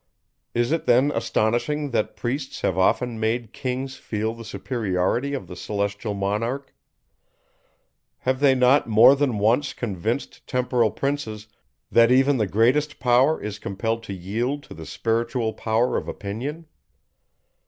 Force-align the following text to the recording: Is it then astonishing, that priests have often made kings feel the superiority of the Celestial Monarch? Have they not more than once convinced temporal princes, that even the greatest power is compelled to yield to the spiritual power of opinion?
Is 0.55 0.71
it 0.71 0.87
then 0.87 1.11
astonishing, 1.11 1.91
that 1.91 2.15
priests 2.15 2.61
have 2.61 2.75
often 2.75 3.19
made 3.19 3.53
kings 3.53 3.97
feel 3.97 4.33
the 4.33 4.43
superiority 4.43 5.35
of 5.35 5.45
the 5.45 5.55
Celestial 5.55 6.15
Monarch? 6.15 6.73
Have 8.21 8.39
they 8.39 8.55
not 8.55 8.87
more 8.89 9.15
than 9.15 9.37
once 9.37 9.73
convinced 9.75 10.47
temporal 10.47 10.89
princes, 10.89 11.47
that 11.91 12.11
even 12.11 12.37
the 12.37 12.47
greatest 12.47 12.99
power 12.99 13.39
is 13.39 13.59
compelled 13.59 14.01
to 14.05 14.13
yield 14.13 14.63
to 14.63 14.73
the 14.73 14.87
spiritual 14.87 15.53
power 15.53 15.95
of 15.97 16.07
opinion? 16.07 16.65